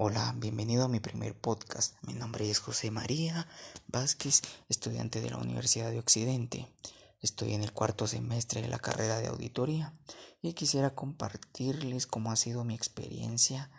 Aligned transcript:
Hola, 0.00 0.32
bienvenido 0.36 0.84
a 0.84 0.88
mi 0.88 1.00
primer 1.00 1.36
podcast. 1.36 1.96
Mi 2.02 2.12
nombre 2.12 2.48
es 2.48 2.60
José 2.60 2.92
María 2.92 3.48
Vázquez, 3.88 4.42
estudiante 4.68 5.20
de 5.20 5.30
la 5.30 5.38
Universidad 5.38 5.90
de 5.90 5.98
Occidente. 5.98 6.72
Estoy 7.20 7.54
en 7.54 7.64
el 7.64 7.72
cuarto 7.72 8.06
semestre 8.06 8.62
de 8.62 8.68
la 8.68 8.78
carrera 8.78 9.18
de 9.18 9.26
auditoría 9.26 9.98
y 10.40 10.52
quisiera 10.52 10.94
compartirles 10.94 12.06
cómo 12.06 12.30
ha 12.30 12.36
sido 12.36 12.62
mi 12.62 12.76
experiencia 12.76 13.72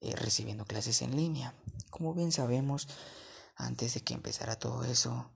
eh, 0.00 0.16
recibiendo 0.16 0.64
clases 0.64 1.02
en 1.02 1.14
línea. 1.14 1.54
Como 1.90 2.14
bien 2.14 2.32
sabemos, 2.32 2.88
antes 3.54 3.92
de 3.92 4.00
que 4.00 4.14
empezara 4.14 4.58
todo 4.58 4.84
eso, 4.84 5.30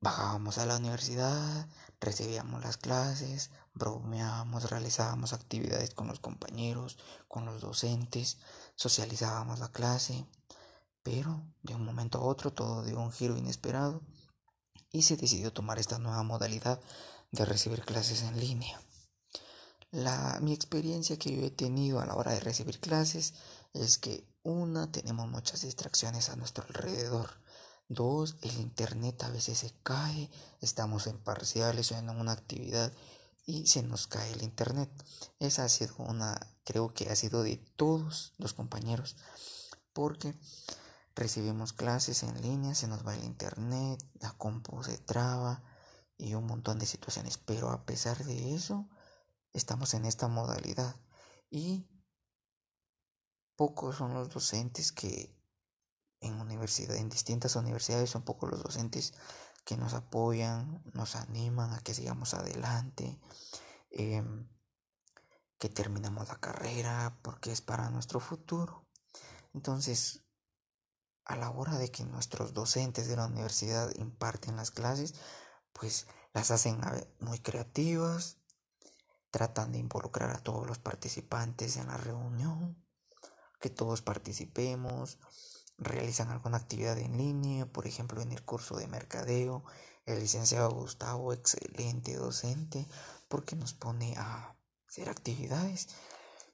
bajábamos 0.00 0.58
a 0.58 0.66
la 0.66 0.76
universidad, 0.76 1.68
recibíamos 2.00 2.62
las 2.62 2.76
clases, 2.76 3.50
bromeábamos, 3.74 4.70
realizábamos 4.70 5.32
actividades 5.32 5.94
con 5.94 6.08
los 6.08 6.20
compañeros, 6.20 6.98
con 7.26 7.44
los 7.44 7.60
docentes, 7.60 8.38
socializábamos 8.74 9.58
la 9.58 9.68
clase, 9.68 10.26
pero 11.02 11.42
de 11.62 11.74
un 11.74 11.84
momento 11.84 12.18
a 12.18 12.22
otro 12.22 12.52
todo 12.52 12.84
dio 12.84 13.00
un 13.00 13.12
giro 13.12 13.36
inesperado 13.36 14.02
y 14.90 15.02
se 15.02 15.16
decidió 15.16 15.52
tomar 15.52 15.78
esta 15.78 15.98
nueva 15.98 16.22
modalidad 16.22 16.80
de 17.30 17.44
recibir 17.44 17.82
clases 17.84 18.22
en 18.22 18.38
línea. 18.38 18.80
La, 19.90 20.38
mi 20.42 20.52
experiencia 20.52 21.18
que 21.18 21.34
yo 21.34 21.42
he 21.42 21.50
tenido 21.50 22.00
a 22.00 22.06
la 22.06 22.14
hora 22.14 22.32
de 22.32 22.40
recibir 22.40 22.78
clases 22.78 23.34
es 23.72 23.98
que 23.98 24.26
una, 24.42 24.90
tenemos 24.92 25.28
muchas 25.28 25.62
distracciones 25.62 26.28
a 26.28 26.36
nuestro 26.36 26.64
alrededor. 26.64 27.40
Dos, 27.88 28.36
el 28.42 28.60
internet 28.60 29.22
a 29.22 29.30
veces 29.30 29.58
se 29.58 29.72
cae, 29.82 30.30
estamos 30.60 31.06
en 31.06 31.18
parciales 31.18 31.90
o 31.90 31.96
en 31.96 32.10
una 32.10 32.32
actividad 32.32 32.92
y 33.46 33.66
se 33.66 33.82
nos 33.82 34.06
cae 34.06 34.30
el 34.32 34.42
internet. 34.42 34.90
Esa 35.38 35.64
ha 35.64 35.68
sido 35.70 35.96
una, 35.96 36.38
creo 36.64 36.92
que 36.92 37.08
ha 37.08 37.16
sido 37.16 37.42
de 37.42 37.56
todos 37.76 38.34
los 38.36 38.52
compañeros, 38.52 39.16
porque 39.94 40.38
recibimos 41.14 41.72
clases 41.72 42.22
en 42.24 42.40
línea, 42.42 42.74
se 42.74 42.88
nos 42.88 43.06
va 43.06 43.16
el 43.16 43.24
internet, 43.24 44.04
la 44.20 44.32
compu 44.32 44.84
se 44.84 44.98
traba 44.98 45.62
y 46.18 46.34
un 46.34 46.46
montón 46.46 46.78
de 46.78 46.84
situaciones, 46.84 47.38
pero 47.38 47.70
a 47.70 47.86
pesar 47.86 48.22
de 48.22 48.54
eso, 48.54 48.86
estamos 49.54 49.94
en 49.94 50.04
esta 50.04 50.28
modalidad 50.28 50.94
y 51.50 51.88
pocos 53.56 53.96
son 53.96 54.12
los 54.12 54.28
docentes 54.28 54.92
que 54.92 55.37
en 56.20 56.40
universidad, 56.40 56.96
en 56.96 57.08
distintas 57.08 57.56
universidades 57.56 58.10
son 58.10 58.22
pocos 58.22 58.50
los 58.50 58.62
docentes 58.62 59.14
que 59.64 59.76
nos 59.76 59.94
apoyan, 59.94 60.82
nos 60.94 61.14
animan 61.16 61.72
a 61.72 61.80
que 61.80 61.94
sigamos 61.94 62.34
adelante, 62.34 63.20
em, 63.90 64.48
que 65.58 65.68
terminemos 65.68 66.28
la 66.28 66.40
carrera, 66.40 67.18
porque 67.22 67.52
es 67.52 67.60
para 67.60 67.90
nuestro 67.90 68.20
futuro. 68.20 68.86
Entonces, 69.52 70.24
a 71.24 71.36
la 71.36 71.50
hora 71.50 71.76
de 71.76 71.90
que 71.90 72.04
nuestros 72.04 72.54
docentes 72.54 73.08
de 73.08 73.16
la 73.16 73.26
universidad 73.26 73.94
imparten 73.96 74.56
las 74.56 74.70
clases, 74.70 75.14
pues 75.72 76.06
las 76.32 76.50
hacen 76.50 76.80
muy 77.20 77.40
creativas, 77.40 78.38
tratan 79.30 79.72
de 79.72 79.78
involucrar 79.78 80.30
a 80.30 80.42
todos 80.42 80.66
los 80.66 80.78
participantes 80.78 81.76
en 81.76 81.88
la 81.88 81.96
reunión, 81.96 82.82
que 83.60 83.70
todos 83.70 84.00
participemos, 84.00 85.18
realizan 85.78 86.30
alguna 86.30 86.58
actividad 86.58 86.98
en 86.98 87.16
línea, 87.16 87.66
por 87.66 87.86
ejemplo 87.86 88.20
en 88.20 88.32
el 88.32 88.44
curso 88.44 88.76
de 88.76 88.88
mercadeo, 88.88 89.64
el 90.06 90.20
licenciado 90.20 90.70
Gustavo, 90.70 91.32
excelente 91.32 92.14
docente, 92.16 92.86
porque 93.28 93.56
nos 93.56 93.74
pone 93.74 94.16
a 94.16 94.56
hacer 94.88 95.08
actividades 95.08 95.88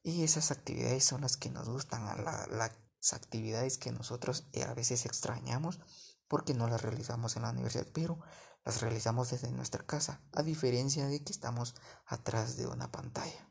y 0.03 0.23
esas 0.23 0.51
actividades 0.51 1.05
son 1.05 1.23
las 1.23 1.37
que 1.37 1.51
nos 1.51 1.69
gustan, 1.69 2.05
las 2.25 3.13
actividades 3.13 3.79
que 3.79 3.93
nosotros 3.93 4.47
eh, 4.53 4.65
a 4.65 4.75
veces 4.75 5.07
extrañamos 5.07 5.81
porque 6.29 6.53
no 6.55 6.69
las 6.69 6.83
realizamos 6.83 7.37
en 7.37 7.43
la 7.43 7.51
universidad, 7.51 7.87
pero 7.93 8.19
las 8.65 8.81
realizamos 8.81 9.31
desde 9.31 9.51
nuestra 9.51 9.85
casa, 9.85 10.23
a 10.33 10.43
diferencia 10.43 11.07
de 11.07 11.23
que 11.23 11.33
estamos 11.33 11.75
atrás 12.07 12.57
de 12.57 12.67
una 12.67 12.91
pantalla. 12.91 13.51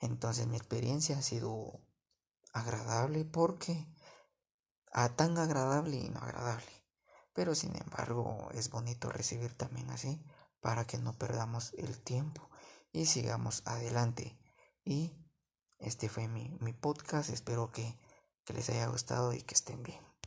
Entonces 0.00 0.46
mi 0.46 0.56
experiencia 0.56 1.18
ha 1.18 1.22
sido 1.22 1.80
agradable 2.52 3.24
porque 3.24 3.86
a 4.94 5.14
tan 5.14 5.36
agradable 5.36 5.96
y 5.96 6.08
no 6.08 6.20
agradable. 6.20 6.72
Pero 7.34 7.54
sin 7.54 7.76
embargo 7.76 8.48
es 8.52 8.70
bonito 8.70 9.10
recibir 9.10 9.52
también 9.54 9.90
así 9.90 10.24
para 10.60 10.86
que 10.86 10.98
no 10.98 11.12
perdamos 11.18 11.74
el 11.76 12.00
tiempo 12.02 12.48
y 12.92 13.06
sigamos 13.06 13.62
adelante. 13.66 14.38
Y 14.84 15.12
este 15.78 16.08
fue 16.08 16.28
mi, 16.28 16.56
mi 16.60 16.72
podcast, 16.72 17.28
espero 17.30 17.70
que, 17.72 17.98
que 18.44 18.54
les 18.54 18.70
haya 18.70 18.86
gustado 18.86 19.32
y 19.34 19.42
que 19.42 19.54
estén 19.54 19.82
bien. 19.82 20.13